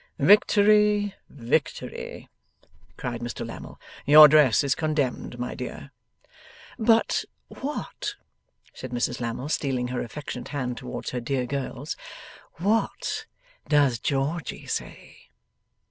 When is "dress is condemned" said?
4.27-5.37